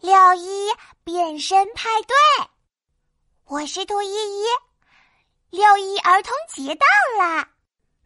[0.00, 0.70] 六一
[1.04, 2.16] 变身派对，
[3.44, 4.44] 我是兔依依。
[5.50, 6.86] 六一儿童节到
[7.18, 7.46] 啦，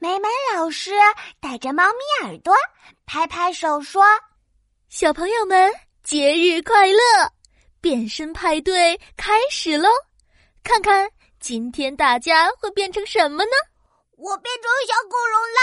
[0.00, 0.90] 美美老师
[1.40, 2.52] 带着猫咪耳朵
[3.06, 4.02] 拍拍手说
[4.90, 5.72] ：“小朋友们，
[6.02, 6.98] 节日快乐！
[7.80, 9.88] 变身派对开始喽！
[10.64, 11.08] 看看
[11.38, 13.52] 今天大家会变成什么呢？
[14.16, 15.61] 我变成小恐龙啦！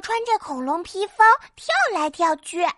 [0.00, 1.26] 穿着恐龙披风
[1.56, 2.72] 跳来跳去，哈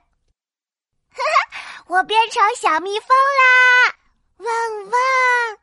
[1.12, 1.84] 哈！
[1.86, 3.94] 我变成小蜜蜂啦！
[4.38, 4.46] 汪
[4.90, 5.58] 汪！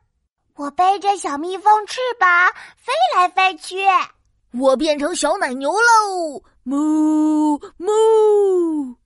[0.54, 3.76] 我背着小蜜蜂翅膀飞来飞去。
[4.52, 6.42] 我变成小奶牛喽！
[6.64, 8.96] 哞哞！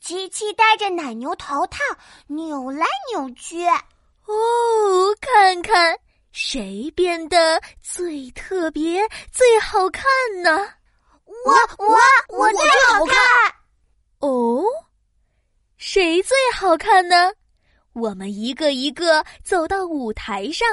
[0.00, 1.78] 琪琪戴着奶牛头套
[2.26, 3.66] 扭来扭去。
[3.66, 5.98] 哦，看看
[6.32, 10.04] 谁变得最特别、最好看
[10.42, 10.68] 呢？
[11.44, 11.52] 我
[11.84, 11.98] 我
[12.38, 13.16] 我最好看
[14.20, 14.62] 哦，
[15.76, 17.32] 谁最好看呢？
[17.94, 20.66] 我们一个一个走到舞台上，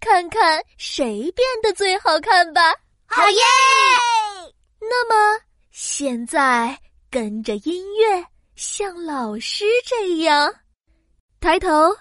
[0.00, 2.72] 看看谁变得最好看吧。
[3.06, 3.40] 好耶！
[4.80, 6.78] 那么现在
[7.10, 8.24] 跟着音乐，
[8.54, 10.52] 像老师这样，
[11.40, 11.94] 抬头，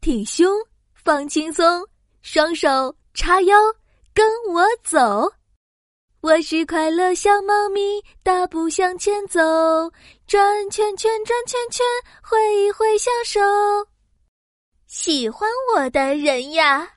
[0.00, 0.50] 挺胸，
[0.94, 1.86] 放轻松，
[2.22, 3.56] 双手叉腰，
[4.12, 5.30] 跟我走。
[6.26, 9.38] 我是快乐小猫咪，大步向前走，
[10.26, 11.86] 转圈圈转圈圈，
[12.20, 13.40] 挥一挥小手。
[14.88, 16.94] 喜欢我的人呀，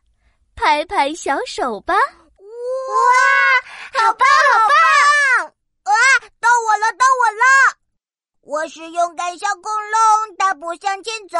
[0.55, 1.93] 拍拍小手吧！
[1.93, 2.01] 哇，
[4.01, 4.73] 好棒好棒！
[5.45, 5.93] 哇，
[6.39, 7.43] 到我了到我了！
[8.41, 11.37] 我是勇敢小恐龙，大步向前走，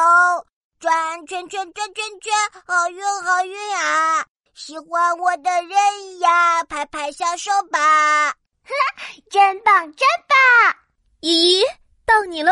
[0.80, 2.32] 转圈圈转圈圈，
[2.68, 4.28] 好运好运啊！
[4.60, 8.34] 喜欢我的人呀，拍拍小手吧！
[9.32, 10.76] 真棒，真棒！
[11.22, 11.64] 依依，
[12.06, 12.52] 到你喽！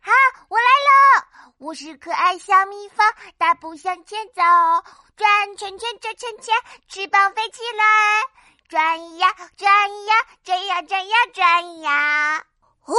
[0.00, 0.12] 好，
[0.48, 1.26] 我来喽！
[1.58, 3.04] 我是可爱小蜜蜂，
[3.38, 4.40] 大步向前走，
[5.16, 6.54] 转圈圈转圈圈，
[6.88, 8.22] 翅膀飞起来，
[8.68, 10.14] 转呀转呀，
[10.44, 12.44] 转呀转呀转呀！
[12.84, 12.94] 哦，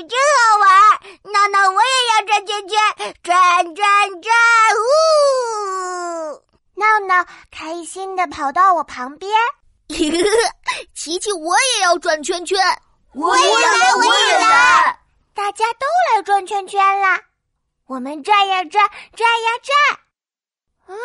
[0.00, 1.00] 真好玩！
[1.32, 4.34] 闹闹，我也要转圈圈，转转转！
[4.74, 6.42] 呜！
[7.50, 9.30] 开心的跑到我旁边，
[10.94, 12.58] 琪琪，我也要转圈圈，
[13.14, 14.98] 我也来，我也来，
[15.34, 17.20] 大家都来转圈圈啦！
[17.86, 19.98] 我们转呀转，转呀转，
[20.88, 20.96] 嗯，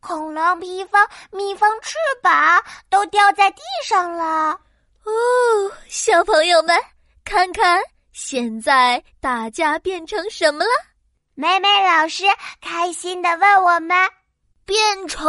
[0.00, 4.58] 恐龙披风、蜜蜂翅膀都掉在地上了。
[5.04, 6.78] 哦，小朋友们，
[7.24, 7.82] 看看
[8.12, 10.70] 现在大家变成什么了？
[11.34, 12.24] 美美老师
[12.60, 13.96] 开心的问我们。
[14.70, 15.26] 变成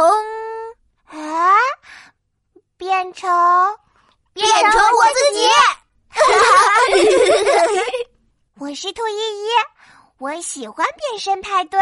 [1.06, 1.52] 啊，
[2.76, 3.28] 变成
[4.32, 5.48] 变成我自己。
[8.60, 9.48] 我是兔依依，
[10.18, 11.80] 我喜欢变身派对。